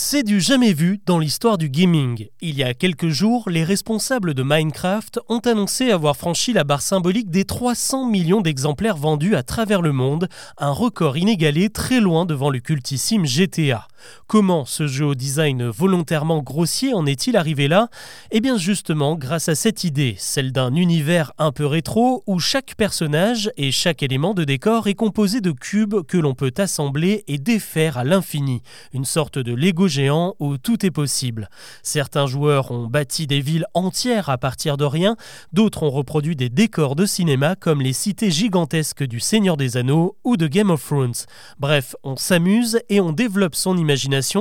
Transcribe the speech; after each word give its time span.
C'est 0.00 0.22
du 0.22 0.40
jamais 0.40 0.74
vu 0.74 1.00
dans 1.06 1.18
l'histoire 1.18 1.58
du 1.58 1.68
gaming. 1.68 2.28
Il 2.40 2.54
y 2.54 2.62
a 2.62 2.72
quelques 2.72 3.08
jours, 3.08 3.50
les 3.50 3.64
responsables 3.64 4.32
de 4.32 4.44
Minecraft 4.44 5.18
ont 5.28 5.40
annoncé 5.40 5.90
avoir 5.90 6.16
franchi 6.16 6.52
la 6.52 6.62
barre 6.62 6.82
symbolique 6.82 7.30
des 7.30 7.44
300 7.44 8.06
millions 8.06 8.40
d'exemplaires 8.40 8.96
vendus 8.96 9.34
à 9.34 9.42
travers 9.42 9.82
le 9.82 9.90
monde, 9.90 10.28
un 10.56 10.70
record 10.70 11.16
inégalé 11.16 11.68
très 11.68 11.98
loin 11.98 12.26
devant 12.26 12.48
le 12.48 12.60
cultissime 12.60 13.26
GTA. 13.26 13.88
Comment 14.26 14.64
ce 14.64 14.86
jeu 14.86 15.06
au 15.06 15.14
design 15.14 15.68
volontairement 15.68 16.42
grossier 16.42 16.94
en 16.94 17.06
est-il 17.06 17.36
arrivé 17.36 17.68
là? 17.68 17.88
Eh 18.30 18.40
bien 18.40 18.56
justement 18.56 19.16
grâce 19.16 19.48
à 19.48 19.54
cette 19.54 19.84
idée, 19.84 20.14
celle 20.18 20.52
d'un 20.52 20.74
univers 20.74 21.32
un 21.38 21.52
peu 21.52 21.66
rétro 21.66 22.22
où 22.26 22.38
chaque 22.38 22.74
personnage 22.74 23.50
et 23.56 23.70
chaque 23.70 24.02
élément 24.02 24.34
de 24.34 24.44
décor 24.44 24.88
est 24.88 24.94
composé 24.94 25.40
de 25.40 25.52
cubes 25.52 26.02
que 26.06 26.18
l'on 26.18 26.34
peut 26.34 26.52
assembler 26.58 27.24
et 27.28 27.38
défaire 27.38 27.98
à 27.98 28.04
l'infini, 28.04 28.62
une 28.92 29.04
sorte 29.04 29.38
de 29.38 29.54
Lego 29.54 29.88
géant 29.88 30.34
où 30.38 30.58
tout 30.58 30.84
est 30.84 30.90
possible. 30.90 31.48
Certains 31.82 32.26
joueurs 32.26 32.70
ont 32.70 32.86
bâti 32.86 33.26
des 33.26 33.40
villes 33.40 33.66
entières 33.74 34.28
à 34.28 34.38
partir 34.38 34.76
de 34.76 34.84
rien, 34.84 35.16
d'autres 35.52 35.82
ont 35.82 35.90
reproduit 35.90 36.36
des 36.36 36.48
décors 36.48 36.96
de 36.96 37.06
cinéma 37.06 37.56
comme 37.56 37.80
les 37.80 37.92
cités 37.92 38.30
gigantesques 38.30 39.04
du 39.04 39.20
Seigneur 39.20 39.56
des 39.56 39.76
Anneaux 39.76 40.16
ou 40.24 40.36
de 40.36 40.46
Game 40.46 40.70
of 40.70 40.84
Thrones. 40.84 41.14
Bref, 41.58 41.94
on 42.04 42.16
s'amuse 42.16 42.80
et 42.88 43.00
on 43.00 43.12
développe 43.12 43.54
son 43.54 43.76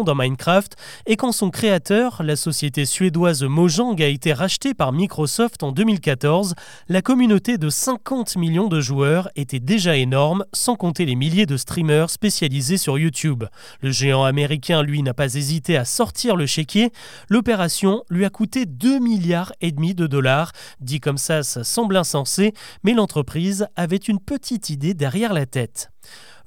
dans 0.03 0.15
Minecraft, 0.15 0.75
et 1.05 1.15
quand 1.15 1.31
son 1.31 1.49
créateur, 1.49 2.21
la 2.21 2.35
société 2.35 2.83
suédoise 2.83 3.43
Mojang, 3.43 3.95
a 4.01 4.07
été 4.07 4.33
racheté 4.33 4.73
par 4.73 4.91
Microsoft 4.91 5.63
en 5.63 5.71
2014, 5.71 6.53
la 6.89 7.01
communauté 7.01 7.57
de 7.57 7.69
50 7.69 8.35
millions 8.35 8.67
de 8.67 8.81
joueurs 8.81 9.29
était 9.37 9.61
déjà 9.61 9.95
énorme, 9.95 10.43
sans 10.51 10.75
compter 10.75 11.05
les 11.05 11.15
milliers 11.15 11.45
de 11.45 11.55
streamers 11.55 12.09
spécialisés 12.09 12.77
sur 12.77 12.99
YouTube. 12.99 13.45
Le 13.81 13.91
géant 13.91 14.25
américain, 14.25 14.83
lui, 14.83 15.01
n'a 15.01 15.13
pas 15.13 15.35
hésité 15.35 15.77
à 15.77 15.85
sortir 15.85 16.35
le 16.35 16.45
chéquier. 16.45 16.91
L'opération 17.29 18.03
lui 18.09 18.25
a 18.25 18.29
coûté 18.29 18.65
2 18.65 18.99
milliards 18.99 19.53
et 19.61 19.71
demi 19.71 19.95
de 19.95 20.07
dollars. 20.07 20.51
Dit 20.81 20.99
comme 20.99 21.17
ça, 21.17 21.43
ça 21.43 21.63
semble 21.63 21.95
insensé, 21.95 22.53
mais 22.83 22.93
l'entreprise 22.93 23.67
avait 23.77 23.95
une 23.95 24.19
petite 24.19 24.69
idée 24.69 24.93
derrière 24.93 25.31
la 25.33 25.45
tête. 25.45 25.89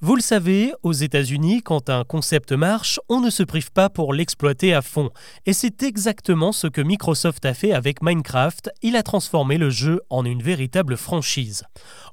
Vous 0.03 0.17
le 0.17 0.23
savez, 0.23 0.73
aux 0.83 0.95
États-Unis, 0.95 1.61
quand 1.61 1.91
un 1.91 2.05
concept 2.05 2.53
marche, 2.53 2.99
on 3.11 3.21
ne 3.21 3.29
se 3.29 3.43
prive 3.43 3.71
pas 3.71 3.91
pour 3.91 4.15
l'exploiter 4.15 4.73
à 4.73 4.81
fond. 4.81 5.11
Et 5.45 5.53
c'est 5.53 5.83
exactement 5.83 6.53
ce 6.53 6.69
que 6.69 6.81
Microsoft 6.81 7.45
a 7.45 7.53
fait 7.53 7.75
avec 7.75 8.03
Minecraft, 8.03 8.71
il 8.81 8.97
a 8.97 9.03
transformé 9.03 9.59
le 9.59 9.69
jeu 9.69 10.01
en 10.09 10.25
une 10.25 10.43
véritable 10.43 10.97
franchise. 10.97 11.65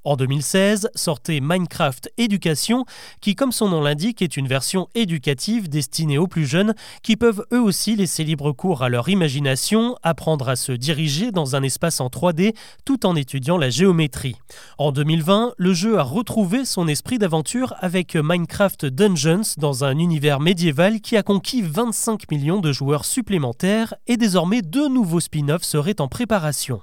En 0.03 0.17
2016, 0.17 0.89
sortait 0.95 1.39
Minecraft 1.39 2.11
Éducation, 2.17 2.83
qui 3.21 3.35
comme 3.35 3.53
son 3.53 3.69
nom 3.69 3.81
l'indique 3.81 4.21
est 4.21 4.35
une 4.35 4.49
version 4.49 4.89
éducative 4.93 5.69
destinée 5.69 6.17
aux 6.17 6.27
plus 6.27 6.45
jeunes, 6.45 6.75
qui 7.03 7.15
peuvent 7.15 7.45
eux 7.53 7.61
aussi 7.61 7.95
laisser 7.95 8.25
libre 8.25 8.51
cours 8.51 8.83
à 8.83 8.89
leur 8.89 9.07
imagination, 9.07 9.95
apprendre 10.03 10.49
à 10.49 10.57
se 10.57 10.73
diriger 10.73 11.31
dans 11.31 11.55
un 11.55 11.63
espace 11.63 12.01
en 12.01 12.07
3D 12.07 12.53
tout 12.83 13.05
en 13.05 13.15
étudiant 13.15 13.57
la 13.57 13.69
géométrie. 13.69 14.35
En 14.77 14.91
2020, 14.91 15.53
le 15.57 15.73
jeu 15.73 15.97
a 15.97 16.03
retrouvé 16.03 16.65
son 16.65 16.89
esprit 16.89 17.17
d'aventure 17.17 17.75
avec 17.79 18.15
Minecraft 18.15 18.85
Dungeons 18.85 19.55
dans 19.57 19.83
un 19.83 19.97
univers 19.97 20.39
médiéval 20.39 21.01
qui 21.01 21.17
a 21.17 21.23
conquis 21.23 21.61
25 21.61 22.29
millions 22.31 22.59
de 22.59 22.71
joueurs 22.71 23.05
supplémentaires 23.05 23.93
et 24.07 24.17
désormais 24.17 24.61
deux 24.61 24.87
nouveaux 24.87 25.19
spin-offs 25.19 25.63
seraient 25.63 26.01
en 26.01 26.07
préparation. 26.07 26.81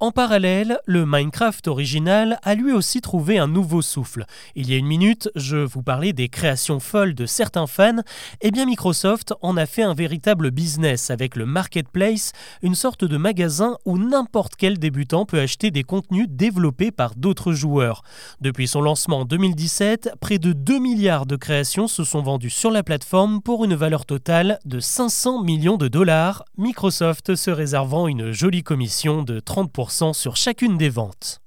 En 0.00 0.10
parallèle, 0.10 0.80
le 0.86 1.06
Minecraft 1.06 1.68
original 1.68 2.38
a 2.42 2.56
lui 2.56 2.72
aussi 2.72 3.00
trouvé 3.00 3.38
un 3.38 3.46
nouveau 3.46 3.80
souffle. 3.80 4.26
Il 4.56 4.68
y 4.68 4.74
a 4.74 4.76
une 4.76 4.86
minute, 4.86 5.30
je 5.36 5.56
vous 5.56 5.82
parlais 5.82 6.12
des 6.12 6.28
créations 6.28 6.80
folles 6.80 7.14
de 7.14 7.26
certains 7.26 7.68
fans. 7.68 8.02
Eh 8.40 8.50
bien, 8.50 8.66
Microsoft 8.66 9.34
en 9.40 9.56
a 9.56 9.66
fait 9.66 9.84
un 9.84 9.94
véritable 9.94 10.50
business 10.50 11.10
avec 11.10 11.36
le 11.36 11.46
Marketplace, 11.46 12.32
une 12.62 12.74
sorte 12.74 13.04
de 13.04 13.16
magasin 13.16 13.78
où 13.84 13.96
n'importe 13.96 14.56
quel 14.56 14.78
débutant 14.78 15.26
peut 15.26 15.40
acheter 15.40 15.70
des 15.70 15.84
contenus 15.84 16.26
développés 16.28 16.90
par 16.90 17.14
d'autres 17.14 17.52
joueurs. 17.52 18.02
Depuis 18.40 18.66
son 18.66 18.82
lancement 18.82 19.20
en 19.20 19.24
2017, 19.24 20.16
près 20.20 20.38
de 20.38 20.52
2 20.52 20.80
milliards 20.80 21.24
de 21.24 21.36
créations 21.36 21.86
se 21.86 22.02
sont 22.02 22.20
vendues 22.20 22.50
sur 22.50 22.72
la 22.72 22.82
plateforme 22.82 23.40
pour 23.40 23.64
une 23.64 23.76
valeur 23.76 24.06
totale 24.06 24.58
de 24.64 24.80
500 24.80 25.42
millions 25.44 25.76
de 25.76 25.86
dollars, 25.86 26.44
Microsoft 26.58 27.36
se 27.36 27.50
réservant 27.52 28.08
une 28.08 28.32
jolie 28.32 28.64
commission 28.64 29.22
de 29.22 29.38
30% 29.44 30.12
sur 30.12 30.36
chacune 30.36 30.76
des 30.76 30.88
ventes. 30.88 31.43